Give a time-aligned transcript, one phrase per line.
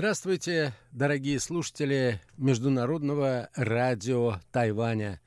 [0.00, 5.20] Здравствуйте, дорогие слушатели Международного радио Тайваня.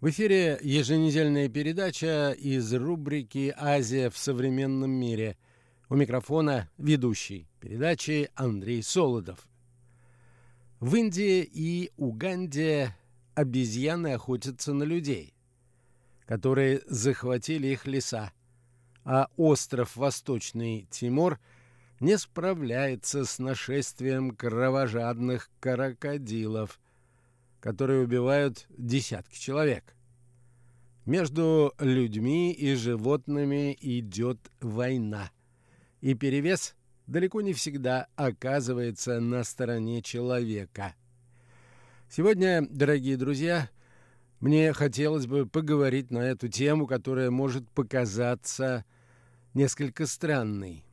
[0.00, 5.36] В эфире еженедельная передача из рубрики «Азия в современном мире».
[5.88, 9.46] У микрофона ведущий передачи Андрей Солодов.
[10.80, 12.96] В Индии и Уганде
[13.36, 15.32] обезьяны охотятся на людей,
[16.26, 18.32] которые захватили их леса,
[19.04, 21.38] а остров Восточный Тимор–
[22.00, 26.78] не справляется с нашествием кровожадных крокодилов,
[27.60, 29.94] которые убивают десятки человек.
[31.06, 35.30] Между людьми и животными идет война,
[36.00, 40.94] и перевес далеко не всегда оказывается на стороне человека.
[42.10, 43.70] Сегодня, дорогие друзья,
[44.40, 48.84] мне хотелось бы поговорить на эту тему, которая может показаться
[49.54, 50.84] несколько странной.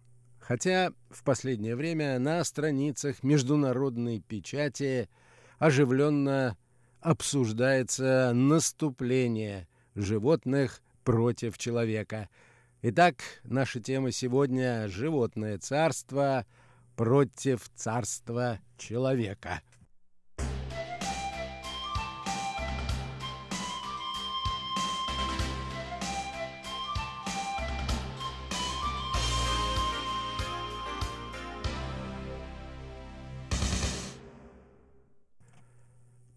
[0.48, 5.10] Хотя в последнее время на страницах международной печати
[5.58, 6.56] оживленно
[7.02, 12.30] обсуждается наступление животных против человека.
[12.84, 16.46] Итак, наша тема сегодня– животное царство
[16.96, 19.62] против царства человека.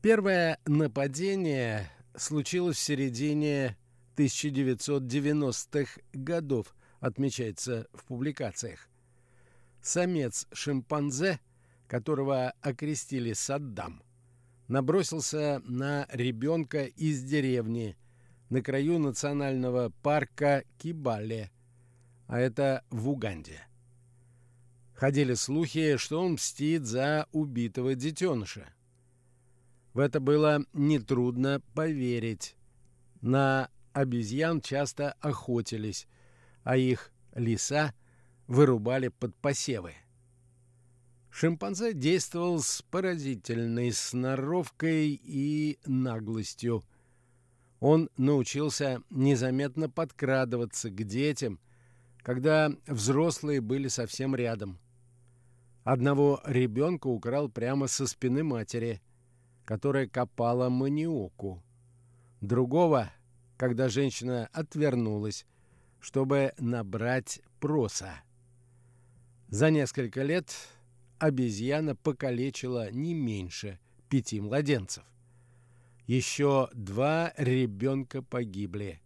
[0.09, 3.77] Первое нападение случилось в середине
[4.17, 8.89] 1990-х годов, отмечается в публикациях.
[9.83, 11.41] Самец шимпанзе,
[11.89, 14.03] которого окрестили Саддам,
[14.67, 17.99] набросился на ребенка из деревни
[18.49, 21.51] на краю национального парка Кибале,
[22.29, 23.61] а это в Уганде.
[24.95, 28.73] Ходили слухи, что он мстит за убитого детеныша.
[29.95, 32.57] В это было нетрудно поверить.
[33.21, 36.07] На обезьян часто охотились,
[36.63, 37.95] а их леса
[38.47, 39.95] вырубали под посевы.
[41.31, 46.83] Шимпанзе действовал с поразительной сноровкой и наглостью.
[47.81, 51.61] Он научился незаметно подкрадываться к детям,
[52.19, 54.79] когда взрослые были совсем рядом.
[55.85, 59.01] Одного ребенка украл прямо со спины матери–
[59.69, 61.63] которая копала маниоку.
[62.41, 63.13] Другого,
[63.59, 65.45] когда женщина отвернулась,
[66.01, 68.23] чтобы набрать проса.
[69.49, 70.57] За несколько лет
[71.19, 73.79] обезьяна покалечила не меньше
[74.09, 75.05] пяти младенцев.
[76.07, 79.03] Еще два ребенка погибли.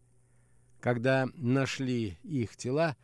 [0.78, 2.96] Когда нашли их тела,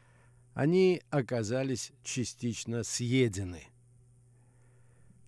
[0.55, 3.65] они оказались частично съедены.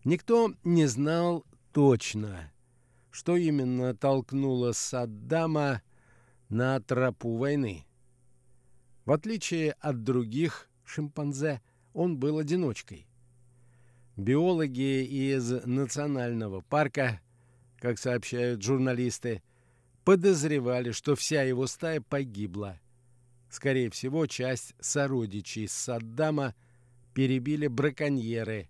[0.05, 2.53] Никто не знал точно,
[3.11, 5.83] что именно толкнуло Саддама
[6.49, 7.87] на тропу войны.
[9.05, 11.61] В отличие от других шимпанзе,
[11.93, 13.07] он был одиночкой.
[14.17, 17.21] Биологи из национального парка,
[17.79, 19.43] как сообщают журналисты,
[20.05, 22.79] подозревали, что вся его стая погибла.
[23.49, 26.55] Скорее всего, часть сородичей Саддама
[27.15, 28.69] перебили браконьеры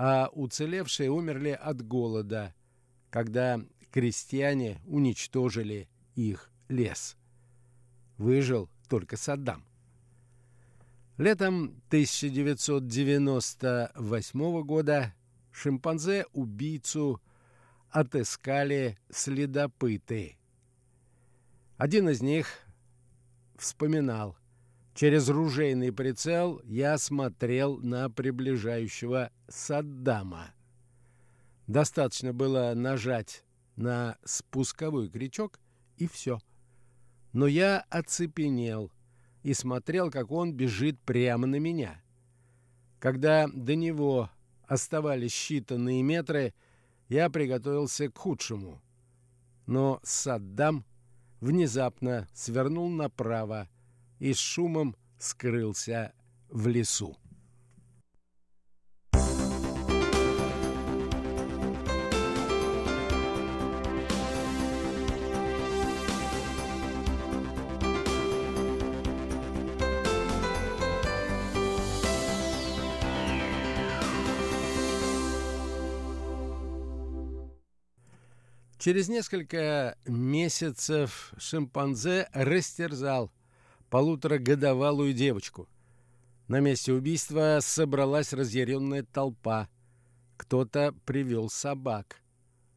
[0.00, 2.54] а уцелевшие умерли от голода,
[3.10, 3.60] когда
[3.90, 7.16] крестьяне уничтожили их лес.
[8.16, 9.64] Выжил только Саддам.
[11.16, 15.16] Летом 1998 года
[15.50, 17.20] шимпанзе-убийцу
[17.90, 20.36] отыскали следопыты.
[21.76, 22.46] Один из них
[23.56, 24.36] вспоминал–
[24.98, 30.50] Через ружейный прицел я смотрел на приближающего Саддама.
[31.68, 33.44] Достаточно было нажать
[33.76, 35.60] на спусковой крючок,
[35.98, 36.40] и все.
[37.32, 38.90] Но я оцепенел
[39.44, 42.02] и смотрел, как он бежит прямо на меня.
[42.98, 44.30] Когда до него
[44.66, 46.54] оставались считанные метры,
[47.08, 48.82] я приготовился к худшему.
[49.64, 50.84] Но Саддам
[51.40, 53.68] внезапно свернул направо,
[54.18, 56.12] и с шумом скрылся
[56.48, 57.16] в лесу.
[78.78, 83.30] Через несколько месяцев шимпанзе растерзал
[83.90, 85.68] полуторагодовалую девочку.
[86.46, 89.68] На месте убийства собралась разъяренная толпа,
[90.36, 92.22] кто-то привел собак,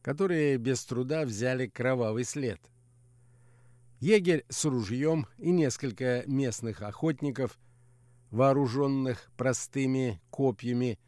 [0.02, 2.60] которые без труда взяли кровавый след.
[4.00, 7.58] Егерь с ружьем и несколько местных охотников,
[8.30, 10.98] вооруженных простыми копьями,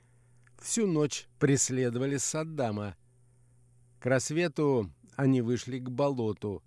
[0.60, 2.96] всю ночь преследовали Саддама.
[3.98, 6.62] К рассвету они вышли к болоту,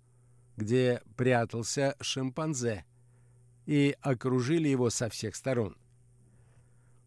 [0.56, 2.84] где прятался шимпанзе,
[3.68, 5.76] и окружили его со всех сторон.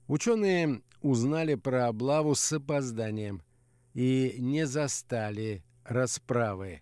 [0.08, 3.42] Ученые узнали про облаву с опозданием
[3.96, 6.82] и не застали расправы.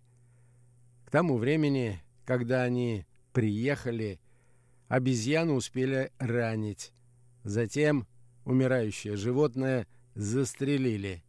[1.06, 4.20] К тому времени, когда они приехали,
[4.90, 6.92] обезьяну успели ранить.
[7.46, 8.06] Затем
[8.44, 11.24] умирающее животное застрелили.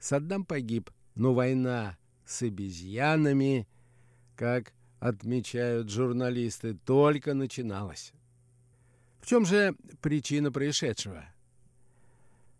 [0.00, 3.68] Саддам погиб, но война с обезьянами,
[4.34, 4.72] как
[5.04, 8.14] отмечают журналисты, только начиналась.
[9.20, 11.26] В чем же причина происшедшего?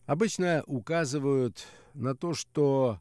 [0.05, 3.01] Обычно указывают на то, что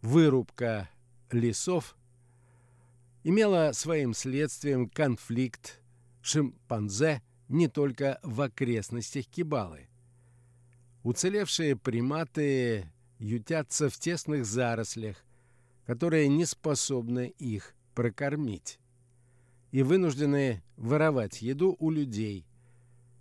[0.00, 0.90] вырубка
[1.30, 1.94] лесов
[3.22, 5.80] имела своим следствием конфликт
[6.20, 9.86] шимпанзе не только в окрестностях Кибалы.
[11.04, 12.90] Уцелевшие приматы
[13.20, 15.18] ютятся в тесных зарослях,
[15.86, 18.78] которые не способны их прокормить,
[19.70, 22.46] и вынуждены воровать еду у людей,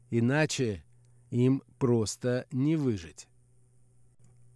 [0.10, 0.84] иначе
[1.30, 3.28] им просто не выжить.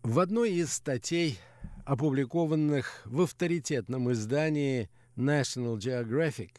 [0.04, 1.40] В одной из статей,
[1.86, 6.52] опубликованных в авторитетном издании National Geographic,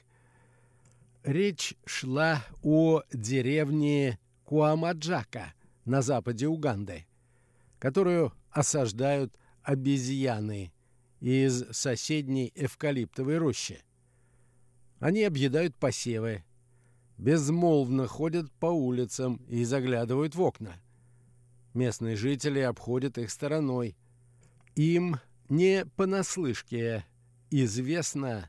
[1.23, 5.55] речь шла о деревне Куамаджака
[5.85, 7.07] на западе Уганды,
[7.79, 10.73] которую осаждают обезьяны
[11.27, 13.83] из соседней эвкалиптовой рощи.
[15.01, 16.45] Они объедают посевы,
[17.19, 20.77] безмолвно ходят по улицам и заглядывают в окна.
[21.75, 23.97] Местные жители обходят их стороной.
[24.77, 25.17] Им
[25.49, 27.05] не понаслышке
[27.51, 28.49] известно,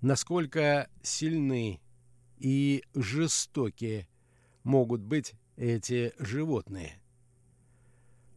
[0.00, 1.80] насколько сильны
[2.36, 4.08] и жестокие
[4.64, 7.00] могут быть эти животные.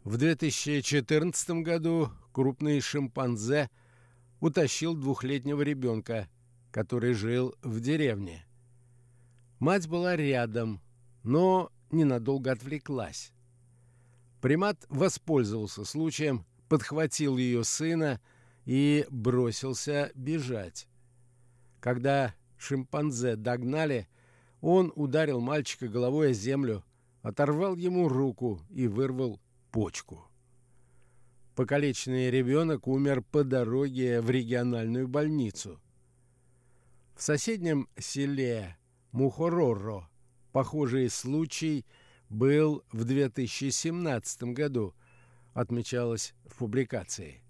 [0.04, 3.70] В 2014 году крупный шимпанзе
[4.40, 6.28] утащил двухлетнего ребенка,
[6.72, 8.44] который жил в деревне.
[9.60, 10.82] Мать была рядом,
[11.22, 13.32] но ненадолго отвлеклась.
[14.42, 18.20] Примат воспользовался случаем, подхватил ее сына
[18.66, 20.88] и бросился бежать.
[21.80, 24.08] Когда шимпанзе догнали,
[24.62, 26.84] он ударил мальчика головой о землю,
[27.22, 29.40] оторвал ему руку и вырвал
[29.72, 30.28] почку.
[31.56, 35.80] Покалеченный ребенок умер по дороге в региональную больницу.
[37.16, 38.78] В соседнем селе
[39.12, 40.10] Мухороро
[40.52, 41.86] похожий случай
[42.30, 44.96] был в 2017 году,
[45.54, 47.42] отмечалось в публикации.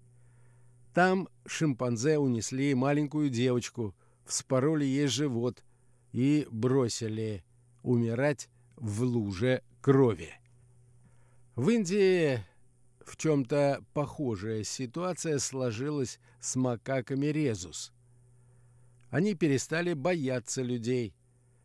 [0.92, 3.94] Там шимпанзе унесли маленькую девочку,
[4.26, 5.64] вспороли ей живот
[6.12, 7.44] и бросили
[7.82, 10.41] умирать в луже крови.
[11.54, 12.42] В Индии
[13.04, 17.92] в чем-то похожая ситуация сложилась с макаками резус.
[19.10, 21.14] Они перестали бояться людей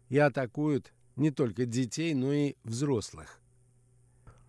[0.09, 3.39] и атакуют не только детей, но и взрослых.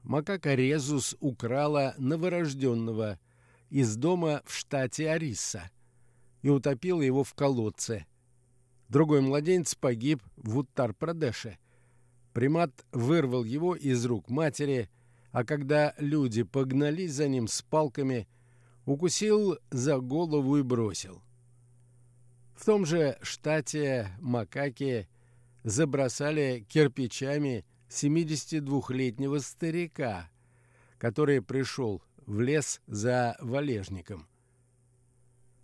[0.03, 3.21] Макака резус украла новорожденного
[3.71, 5.71] из дома в штате Ариса
[6.43, 8.07] и утопила его в колодце.
[8.89, 11.59] Другой младенец погиб в Уттар-Прадеше.
[12.33, 14.91] Примат вырвал его из рук матери–
[15.39, 18.27] а когда люди погнались за ним с палками,
[18.87, 21.23] укусил за голову и бросил.
[22.57, 25.09] В том же штате макаки
[25.63, 30.29] забросали кирпичами 72-летнего старика,
[30.99, 34.27] который пришел в лес за валежником.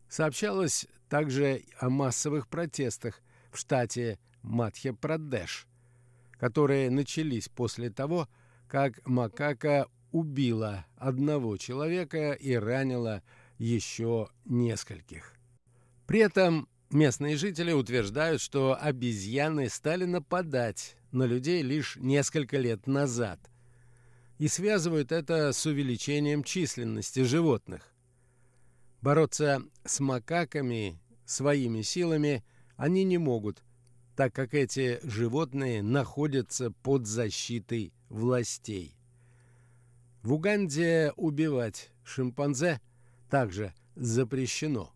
[0.08, 5.66] Сообщалось также о массовых протестах в штате Мадхья-Прадеш,
[6.38, 8.28] которые начались после того,
[8.68, 13.22] как макака убила одного человека и ранила
[13.58, 15.34] еще нескольких.
[16.06, 23.40] При этом местные жители утверждают, что обезьяны стали нападать на людей лишь несколько лет назад
[24.38, 27.92] и связывают это с увеличением численности животных.
[29.00, 32.44] Бороться с макаками своими силами
[32.76, 33.62] они не могут,
[34.16, 38.96] так как эти животные находятся под защитой властей.
[40.22, 42.80] В Уганде убивать шимпанзе
[43.28, 44.93] также запрещено.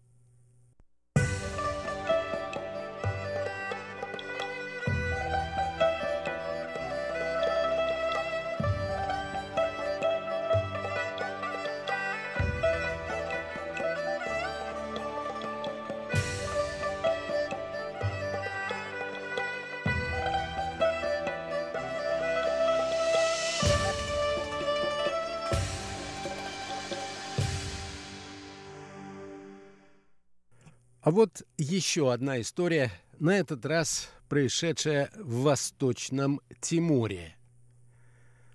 [31.01, 32.91] А вот еще одна история,
[33.21, 37.37] на этот раз происшедшая в Восточном Тиморе.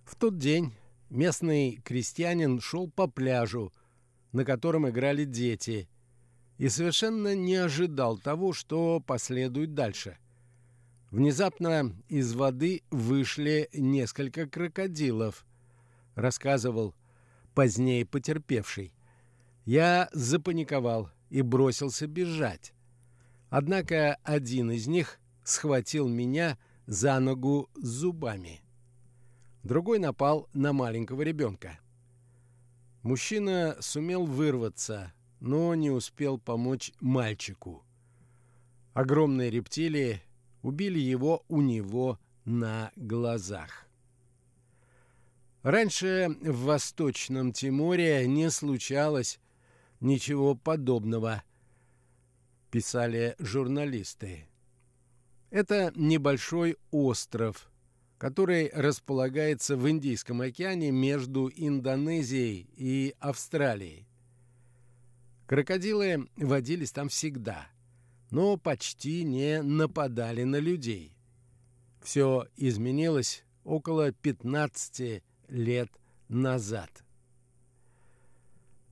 [0.04, 0.74] В тот день
[1.10, 3.74] местный крестьянин шел по пляжу,
[4.34, 5.88] на котором играли дети,
[6.58, 10.18] и совершенно не ожидал того, что последует дальше.
[11.12, 15.46] Внезапно из воды вышли несколько крокодилов,
[16.16, 16.94] рассказывал
[17.54, 18.94] позднее потерпевший.
[19.66, 22.76] Я запаниковал и бросился бежать.
[23.50, 28.62] Однако один из них схватил меня за ногу зубами.
[29.64, 31.80] Другой напал на маленького ребенка.
[33.02, 37.84] Мужчина сумел вырваться, но не успел помочь мальчику.
[38.94, 40.22] Огромные рептилии
[40.62, 43.88] убили его у него на глазах.
[45.64, 49.40] Раньше в Восточном Тиморе не случалось
[50.04, 51.44] ничего подобного,
[52.70, 54.48] писали журналисты.
[55.50, 57.72] Это небольшой остров,
[58.18, 64.08] который располагается в Индийском океане между Индонезией и Австралией.
[65.48, 67.68] Крокодилы водились там всегда,
[68.32, 71.16] но почти не нападали на людей.
[72.02, 75.90] Все изменилось около 15 лет
[76.28, 77.03] назад.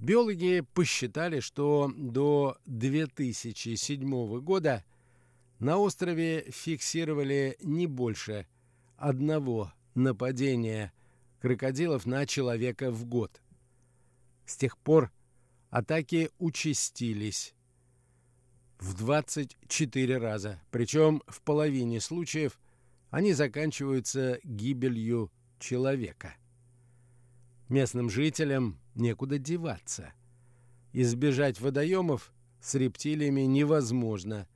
[0.01, 4.83] Биологи посчитали, что до 2007 года
[5.59, 8.47] на острове фиксировали не больше
[8.97, 10.91] одного нападения
[11.39, 13.39] крокодилов на человека в год.
[14.47, 15.11] С тех пор
[15.69, 17.53] атаки участились
[18.79, 22.59] в 24 раза, причем в половине случаев
[23.11, 26.33] они заканчиваются гибелью человека.
[27.69, 30.13] Местным жителям некуда деваться.
[30.93, 34.47] Избежать водоемов с рептилиями невозможно.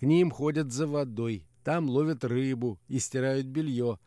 [0.00, 3.98] К ним ходят за водой, там ловят рыбу и стирают белье,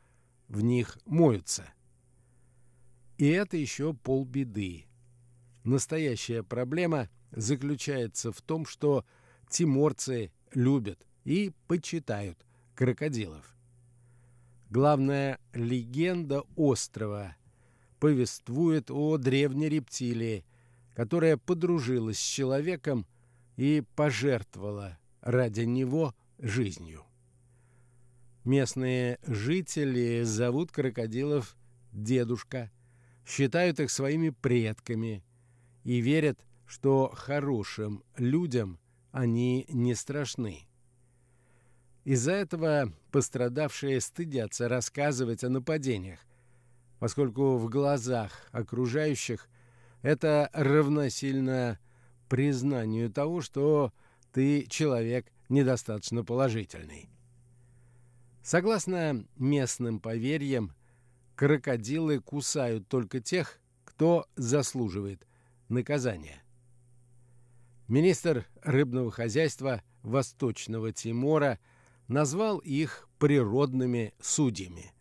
[0.47, 1.65] в них моются.
[3.17, 4.85] И это еще полбеды.
[5.63, 9.05] Настоящая проблема заключается в том, что
[9.49, 13.55] тиморцы любят и почитают крокодилов.
[14.69, 17.35] Главная легенда острова
[17.99, 20.45] повествует о древней рептилии,
[20.93, 23.05] которая подружилась с человеком
[23.55, 27.03] и пожертвовала ради него жизнью.
[28.43, 31.57] Местные жители зовут крокодилов
[31.91, 32.71] «дедушка»,
[33.25, 35.23] считают их своими предками
[35.83, 38.79] и верят, что хорошим людям
[39.11, 40.67] они не страшны.
[42.05, 46.19] Из-за этого пострадавшие стыдятся рассказывать о нападениях,
[46.99, 49.47] поскольку в глазах окружающих
[50.01, 51.79] это равносильно
[52.29, 53.93] признанию того, что
[54.31, 57.09] ты человек недостаточно положительный.
[58.43, 60.73] Согласно местным поверьям,
[61.35, 65.27] крокодилы кусают только тех, кто заслуживает
[65.69, 66.41] наказания.
[67.87, 71.59] Министр рыбного хозяйства Восточного Тимора
[72.07, 74.93] назвал их природными судьями.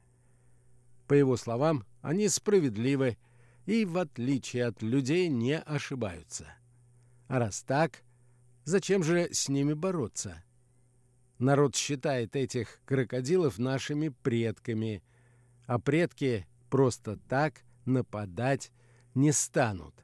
[1.07, 3.17] По его словам, они справедливы
[3.65, 6.47] и, в отличие от людей, не ошибаются.
[7.29, 8.03] А раз так,
[8.65, 10.43] зачем же с ними бороться?
[11.39, 15.03] Народ считает этих крокодилов нашими предками,
[15.67, 18.73] а предки просто так нападать
[19.15, 19.95] не станут.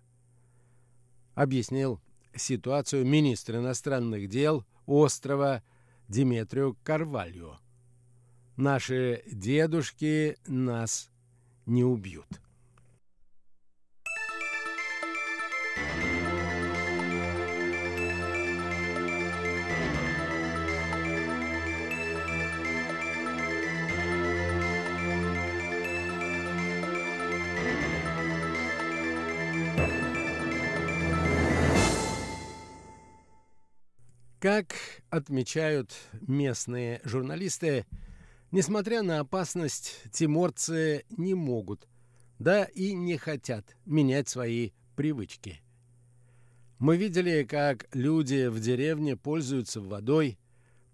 [1.35, 2.01] Объяснил
[2.35, 5.63] ситуацию министр иностранных дел острова
[6.09, 7.62] Диметрио Карвальо.
[8.57, 11.11] Наши дедушки нас
[11.65, 12.27] не убьют.
[34.39, 34.75] Как
[35.09, 37.87] отмечают местные журналисты,
[38.53, 41.89] несмотря на опасность, тиморцы не могут,
[42.39, 45.61] да и не хотят менять свои привычки.
[46.79, 50.39] Мы видели, как люди в деревне пользуются водой,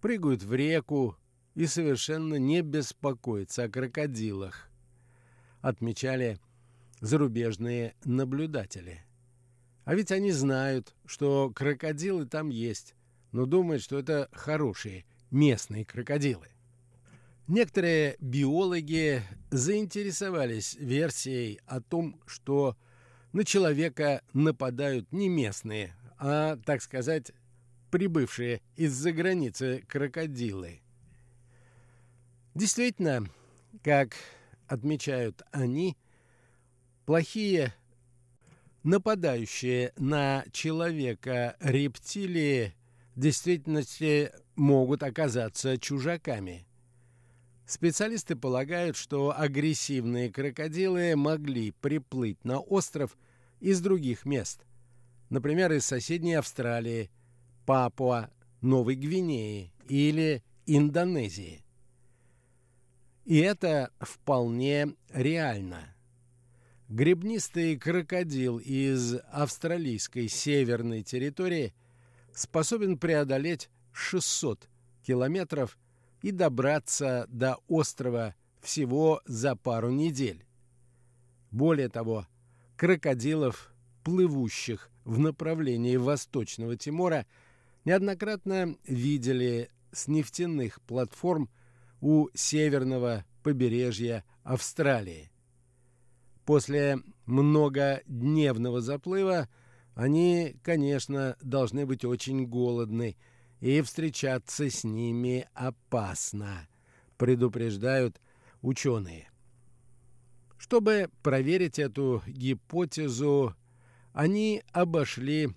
[0.00, 1.16] прыгают в реку
[1.54, 4.70] и совершенно не беспокоятся о крокодилах,
[5.60, 6.38] отмечали
[7.00, 9.02] зарубежные наблюдатели.
[9.84, 12.94] А ведь они знают, что крокодилы там есть,
[13.32, 16.48] но думают, что это хорошие местные крокодилы.
[17.48, 22.76] Некоторые биологи заинтересовались версией о том, что
[23.32, 27.32] на человека нападают не местные, а, так сказать,
[27.90, 30.82] прибывшие из-за границы крокодилы.
[32.54, 33.24] Действительно,
[33.82, 34.14] как
[34.66, 35.96] отмечают они,
[37.06, 37.72] плохие
[38.82, 42.74] нападающие на человека рептилии
[43.14, 46.67] в действительности могут оказаться чужаками.
[47.68, 53.14] Специалисты полагают, что агрессивные крокодилы могли приплыть на остров
[53.60, 54.64] из других мест,
[55.28, 57.10] например, из соседней Австралии,
[57.66, 58.30] Папуа,
[58.62, 61.62] Новой Гвинеи или Индонезии.
[63.26, 65.94] И это вполне реально.
[66.88, 71.74] Гребнистый крокодил из австралийской северной территории
[72.32, 74.70] способен преодолеть 600
[75.02, 75.76] километров
[76.22, 80.44] и добраться до острова всего за пару недель.
[81.50, 82.26] Более того,
[82.76, 83.72] крокодилов,
[84.04, 87.26] плывущих в направлении Восточного Тимора,
[87.84, 91.48] неоднократно видели с нефтяных платформ
[92.00, 95.30] у северного побережья Австралии.
[96.44, 99.48] После многодневного заплыва
[99.94, 103.16] они, конечно, должны быть очень голодны,
[103.60, 106.68] и встречаться с ними опасно,
[107.16, 108.20] предупреждают
[108.62, 109.30] ученые.
[110.58, 113.54] Чтобы проверить эту гипотезу,
[114.12, 115.50] они обошли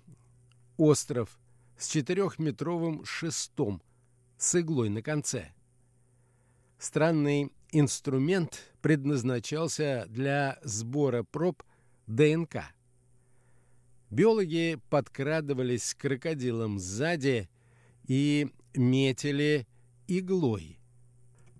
[0.76, 1.38] остров
[1.76, 3.82] с четырехметровым шестом
[4.38, 5.52] с иглой на конце–
[6.82, 11.62] Странный инструмент предназначался для сбора проб
[12.08, 12.64] ДНК.
[14.10, 17.48] Биологи подкрадывались к крокодилам сзади
[18.06, 19.66] и метили
[20.08, 20.78] иглой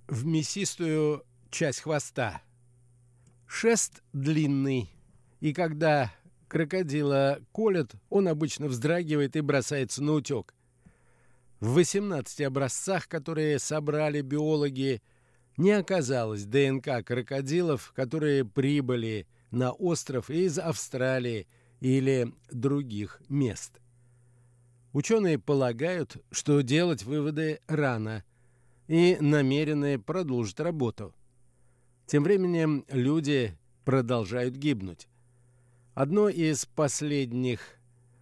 [0.08, 2.42] в мясистую часть хвоста.
[3.46, 4.90] Шест длинный,
[5.40, 6.12] и когда
[6.48, 10.54] крокодила колят, он обычно вздрагивает и бросается на утек.
[11.60, 15.02] В 18 образцах, которые собрали биологи,
[15.56, 21.46] не оказалось ДНК крокодилов, которые прибыли на остров из Австралии
[21.80, 23.81] или других мест.
[24.92, 28.24] Ученые полагают, что делать выводы рано
[28.88, 31.14] и намерены продолжить работу.
[32.06, 35.08] Тем временем люди продолжают гибнуть.
[35.94, 37.60] Одно из последних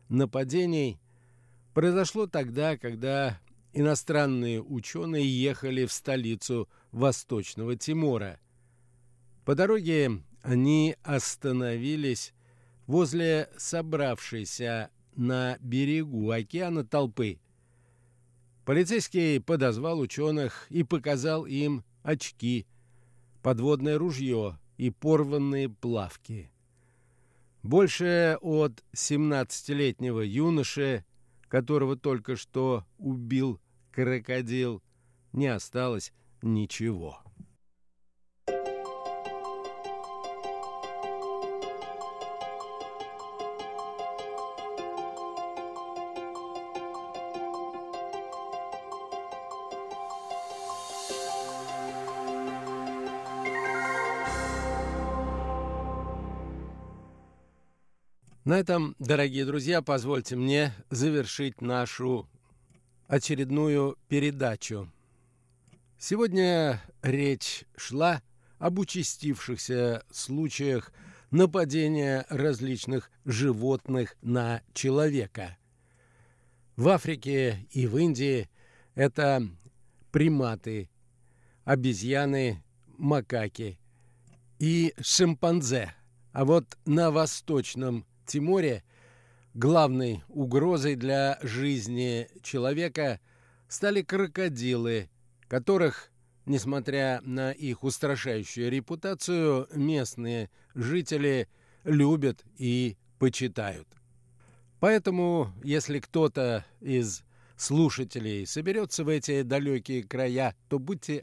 [0.08, 1.00] нападений
[1.74, 3.40] произошло тогда, когда
[3.72, 8.38] иностранные ученые ехали в столицу Восточного Тимора.
[9.44, 12.32] По дороге они остановились
[12.86, 17.38] возле собравшейся на берегу океана толпы.
[18.64, 22.66] Полицейский подозвал ученых и показал им очки,
[23.42, 26.50] подводное ружье и порванные плавки.
[27.62, 31.04] Больше от 17-летнего юноши,
[31.48, 33.60] которого только что убил
[33.92, 34.82] крокодил,
[35.32, 37.20] не осталось ничего.
[58.50, 62.28] На этом, дорогие друзья, позвольте мне завершить нашу
[63.06, 64.90] очередную передачу.
[66.00, 68.22] Сегодня речь шла
[68.58, 70.92] об участившихся случаях
[71.30, 75.56] нападения различных животных на человека.
[76.74, 78.50] В Африке и в Индии
[78.96, 79.46] это
[80.10, 80.90] приматы,
[81.62, 82.64] обезьяны,
[82.98, 83.78] макаки
[84.58, 85.94] и шимпанзе.
[86.32, 88.82] А вот на Восточном Тиморе
[89.54, 93.20] главной угрозой для жизни человека
[93.68, 95.08] стали крокодилы–
[95.50, 96.12] которых,
[96.46, 101.48] несмотря на их устрашающую репутацию, местные жители
[101.82, 103.88] любят и почитают.
[104.78, 107.24] Поэтому, если кто-то из
[107.56, 111.18] слушателей соберется в эти далекие края, то будьте